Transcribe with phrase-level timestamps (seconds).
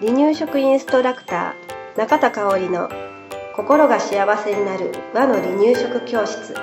[0.00, 2.88] 離乳食インストラクター中田香織の
[3.54, 6.54] 心が幸せになる和の離乳食教室。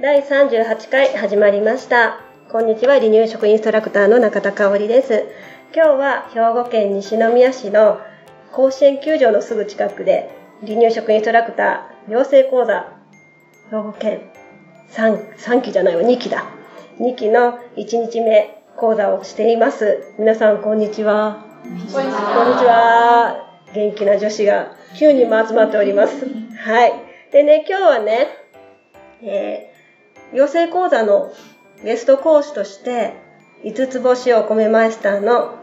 [0.00, 2.20] 第38回始まりました。
[2.50, 5.24] こんにちは離乳食インストラクターの中田香織です。
[5.74, 8.00] 今日は兵庫県西宮市の
[8.52, 10.30] 甲子園球場のすぐ近くで
[10.60, 13.01] 離乳食インストラクター養成講座
[13.72, 14.20] 兵庫県
[14.90, 16.44] 3, 3期じゃないわ2期だ
[17.00, 20.12] 2期の1日目講座をしています。
[20.18, 21.42] 皆さん、こんにちは。
[21.62, 23.62] こんにちは。
[23.74, 26.26] 元気な女子が9人も集まっております。
[26.58, 26.92] はい。
[27.32, 28.28] でね、今日はね、
[29.22, 31.32] えー、養成講座の
[31.82, 33.14] ゲスト講師として、
[33.64, 35.54] 五つ星お米マイスターの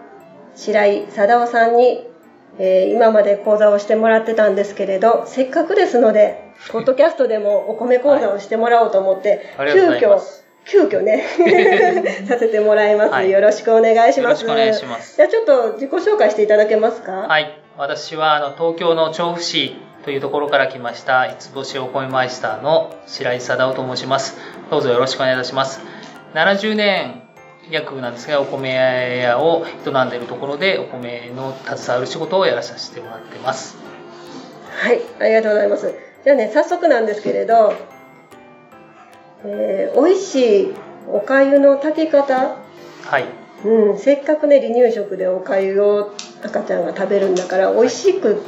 [0.56, 2.08] 白井貞夫さんに、
[2.58, 10.20] えー、今まで講座をしてもらってたんですけれど、せっかくですので、ポッドキャストでもお米講座をしてもらおうと思って、はい、急遽
[10.66, 11.24] 急遽ね
[12.28, 14.44] させてもらいます、はい、よろしくお願いします。
[14.44, 15.16] よろしくお願いします。
[15.16, 17.12] じゃあちょっと自己紹介していただけますか？
[17.12, 17.60] はい。
[17.78, 24.38] 私はあの東京の調布市というところから来ました五つ星お米マイスターの白井貞夫と申します。
[24.70, 25.82] どうぞよろしくお願いいたします。
[26.36, 27.24] 70年
[27.72, 33.78] 約なんですがお米屋を営んでいるところでお米の携わる仕事をやらさせてもらってます。
[34.82, 36.09] はい、ありがとうございます。
[36.24, 37.74] じゃあね、早速なんですけれど、
[39.46, 40.74] えー、美味しい
[41.08, 42.58] おかゆの炊き方、
[43.04, 43.26] はい。
[43.66, 48.42] うん、せっかくね離乳食でおかゆを赤ちゃんが食べるんだから美味しく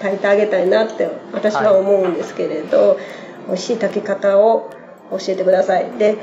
[0.00, 2.98] 炊いてあげたいなって私は思うんですけれど、はい、
[3.48, 4.70] 美味しい炊き方を
[5.10, 5.90] 教えてください。
[5.98, 6.16] で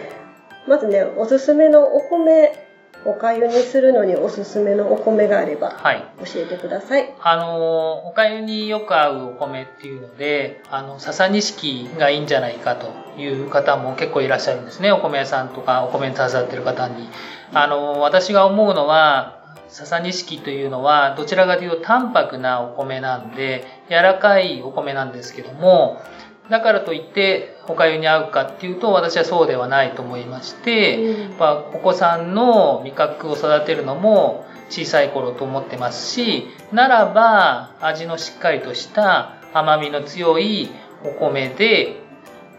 [0.67, 2.64] まずねおすすめのお米
[3.05, 7.13] おかゆにするのにおすすめのお米があれば、はい、教えてください。
[7.21, 14.91] あの、おかゆによく合うお米っていうので、あの、笹錦がいいんじゃないかという方も結構いらっしゃるんですね。
[14.91, 17.07] お米屋さんとかお米に携わってる方に。
[17.53, 19.35] あの、私が思うのは、
[19.67, 26.01] 笹錦というのはどちらかというと淡白なお米なんで柔らかいお米なんですけども
[26.49, 40.69] だからといっておかゆに合うかっていうと私はそうではないと思いまして、うん、やっぱお子さんの味覚を育てるのも小さい頃と思ってますしならば味のしっかりとした甘みの強い
[41.03, 42.01] お米で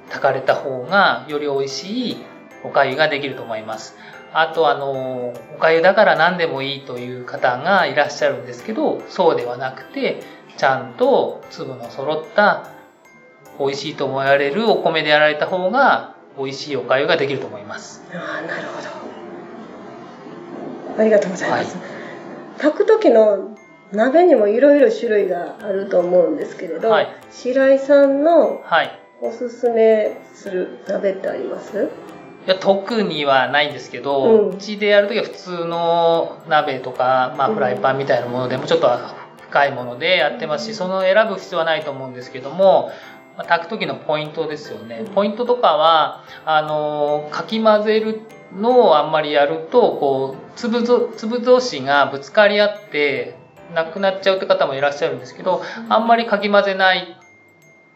[0.07, 2.17] 炊かれた方がより美味しい
[2.65, 3.97] おかゆができると思います。
[4.33, 10.23] あとあのおかゆだから何でもいいという方がいらっしゃるんですけどそうではなくて
[10.57, 12.71] ちゃんと粒の揃った
[13.59, 18.03] 美味しいと思われるお米でやられた方が美味しいおかゆができると思います。
[18.13, 18.97] ああなるほど。
[20.99, 21.87] ありがとうございます、はい、
[22.59, 23.57] 炊く時の
[23.93, 28.63] 鍋にもいろいろ種類があると思うんですけれど、はい、白井さんの
[29.21, 31.91] おすすめする鍋ってあります、
[32.47, 38.89] いや特にはないんですけど、うちでやるときは普通の鍋とか、まあ、フライパンみたいなものでもちょっと
[39.43, 42.91] 深いものでやってますしその選ぶ必要はないと思うんですけども
[43.37, 45.05] まあ、炊く時のポイントですよね。
[45.15, 48.21] ポイントとかは、あの、かき混ぜる
[48.55, 50.83] のをあんまりやると、こう、粒
[51.17, 53.37] 粒同士がぶつかり合って、
[53.75, 57.19] なくなっちゃうって方もいらっしゃるんですけど、あんまりかき混ぜない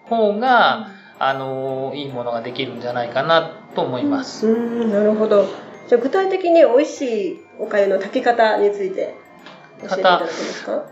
[0.05, 4.47] 方が、あの、いいものができるんじゃないかなと思います。
[4.47, 5.47] うん、なるほど。
[5.91, 7.03] じゃあ具体的に美味し
[7.33, 9.17] いお粥の炊き方について
[9.89, 10.23] ただ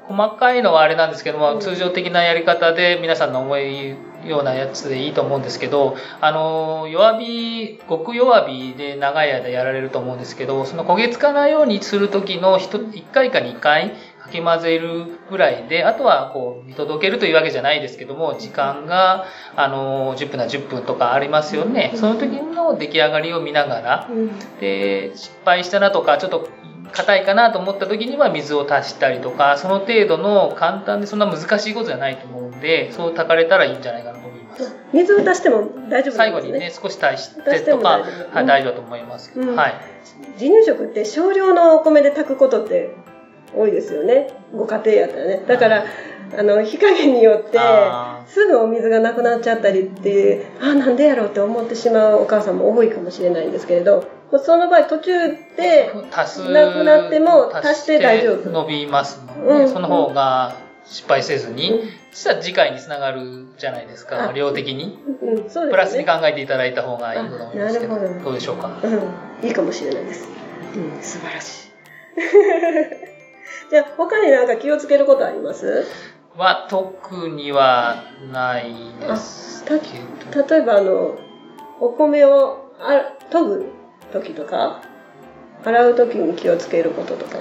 [0.08, 19.26] 細かいのはあれなんですけども、うん、通常的なやり方で皆さんの思いようなやつでいいと思うんですけどあの弱火極弱火で長い間やられると思うんですけどその焦げつかないようにする時の 1, 1回か2回かき混ぜるぐらいであとはこう見届けるというわけじゃないですけども時間が
[19.56, 21.92] あの10分な10分とかありますよね。
[21.96, 24.08] その時の出来上がりを見ながら。
[24.60, 26.48] で失敗したなとかちょっと
[26.92, 32.60] 硬いかなと思った時には水を足したりとかその程度の簡単でそんな難しいことじゃないと思うん。
[32.60, 34.76] でそう炊かれたらいいんじゃないかなと思います。
[34.92, 38.00] 水を足しても大丈夫、ね、最後にね少し足してとか
[38.32, 39.75] はい、大丈夫だと思いますけど、うん、はい。
[40.38, 42.94] 離乳食って少量のお米で炊くことって
[43.55, 44.32] 多いですよね。
[44.52, 45.44] ご家庭やったらね。
[45.46, 45.84] だから、
[46.37, 47.58] あの火加減によって
[48.26, 54.05] すぐお水がなくなっちゃったりってあなんでやろうって思ってしまうお母さんも多いかもしれないんですけれど
[54.44, 55.90] その場合途中で
[56.50, 58.50] なくなっても足して大丈夫。
[58.50, 60.55] 伸びますもんね、うん、その方が
[60.90, 67.94] 失敗せずに、うん、そしたら次回につながるじゃないですか量的に、うんね、プラスに考えていただいた方がいいと思いますけど。
[67.94, 68.31] ど。
[68.31, 70.29] うでしょうか、うん、いいかもしれないです、
[70.75, 71.69] うん、素晴らしい。
[73.70, 75.85] じゃあ他に何か気をつけることあります？
[76.37, 79.64] は特にはないです。
[79.69, 81.19] 例えばあの
[81.81, 83.67] お米をあ研ぐ
[84.12, 84.81] 時とか
[85.64, 87.38] 洗う時に気をつけることとか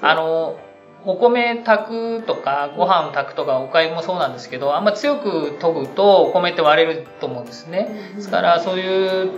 [0.00, 0.58] あの
[1.04, 8.12] お米炊くとかご飯炊くとかお粥もそうなんですけどあんま強く研ぐとお米って割れると思うんですね。
[8.16, 9.30] ですからそういう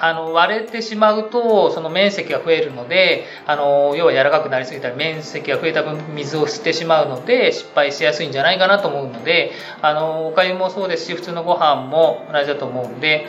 [0.00, 9.52] あの割れてしまうとその面積が増えるのであの要は柔らかくなりすぎたら面積が増えた分水を吸ってしまうので失敗しやすいんじゃないかなと思うので
[9.82, 13.26] あのおかゆもそうですし普通のご飯も同じだと思うんで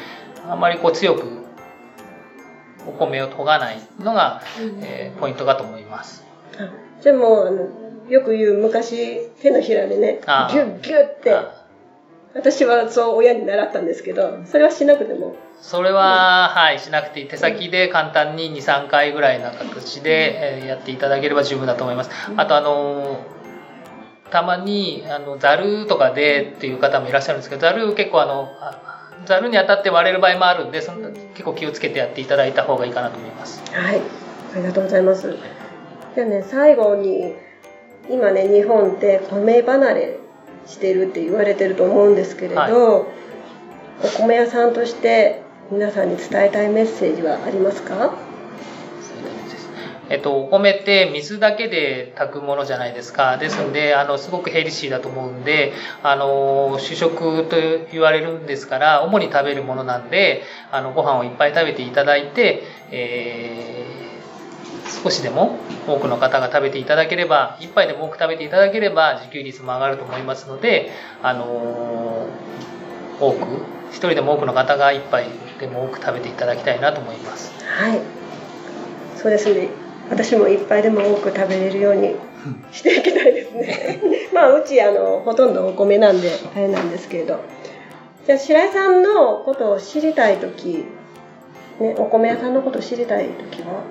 [0.49, 1.45] あんまりこう強く
[2.87, 4.41] お米を研がないのが、
[4.81, 6.24] えー、ポイントかと思います。
[7.03, 7.67] でもあの
[8.09, 11.35] よく言う昔手のひらでねギュッギュッって
[12.33, 17.27] 私はそう親に習ったんですけどそれはしなくてもそれは、はい、しなくていい。
[17.27, 22.11] 手先で簡単に2、3回ぐらいな形で、えやっていただければ十分だと思います。
[22.37, 23.25] あと、あの、
[24.29, 28.49] たまに、あの、ざるとかでっていう方もいらっしゃるんですけど、ざる結構あの、
[29.25, 33.63] ざるに当たって割れる場合もあるんで、その結構気をつけてやっていただいた方がいいかなと思います。
[33.71, 34.01] はい。
[34.53, 35.35] ありがとうございます。
[36.15, 37.33] じゃあね、最後に、
[38.09, 40.17] 今ね、日本って米離れ
[40.65, 43.05] してるって言われてると思うんですけれど、はい、お
[44.21, 48.13] 米屋さんとして皆さんに伝えたいメッセージはありますか？
[50.07, 53.37] えっと、お米って水だけで炊くものじゃないですか。
[53.37, 55.73] ですんで、あの、すごくヘルシーだと思うんで、
[56.03, 57.55] あの、主食と
[57.91, 63.84] 言われるんですから、主に食べるものなんで、あの、ご飯をいっぱい食べていただいて、えー、
[65.03, 70.91] 少しでも多くの方が食べていただければ、一杯でも多く食べていただければ、自給率も上がると思いますので、
[71.23, 72.27] あの、
[73.19, 73.45] 多く、
[73.91, 75.25] 一人でも多くの方が一杯
[75.59, 77.53] でも多く食べていただきたいなと思います。
[77.65, 77.99] はい。
[79.15, 79.69] そうですね。
[80.09, 82.15] 私もいっぱいでも多く食べれるように
[82.71, 83.99] していきたいですね。
[84.33, 87.39] まあうちあのほとんどお米なんであれなんですけれど。
[88.25, 90.85] じゃあ白井さんのことを知りたい時、
[91.79, 93.81] ねお米屋さんのことを知りたい時は？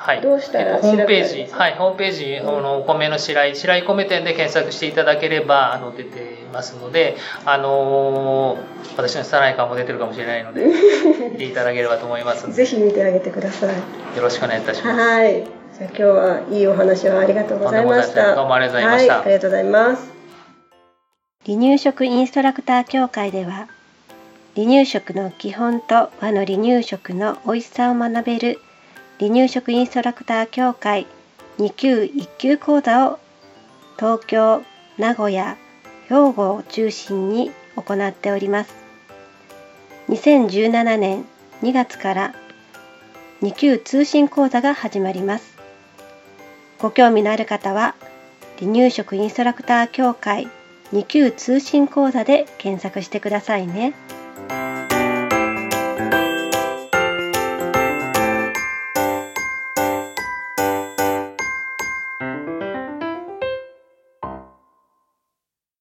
[0.00, 10.64] はい、どうしたらホームページ、はい、ホームページ、あのお米の白井、白井米店で検索していただければ、あの、出ていますので、あのー、私の拙い顔も出てるかもしれないので、
[11.32, 14.16] 見ていただければと思いますぜひ見てあげてください。
[14.16, 14.98] よろしくお願いいたします。
[14.98, 15.34] はい。
[15.34, 15.44] じゃ
[15.82, 18.34] あ今日はいいお話をありがとうございました。
[18.34, 19.14] どうもありがとうございました。
[19.16, 20.10] はい、ありがとうございます。
[21.44, 23.68] 離乳食インストラクター協会では、
[24.56, 28.58] 離乳食の基本と和の離乳食の美味しさを学べる
[29.20, 31.06] 離乳食インストラクター協会
[31.58, 33.18] 2級1級講座を
[33.98, 34.62] 東京、
[34.96, 35.58] 名古屋、
[36.08, 38.74] 兵庫を中心に行っております。
[40.08, 41.26] 2017年
[41.60, 42.34] 2月から
[43.42, 45.58] 2級通信講座が始まります。
[46.78, 47.94] ご興味のある方は
[48.58, 50.48] 離乳食インストラクター協会
[50.94, 53.92] 2級通信講座で検索してくださいね。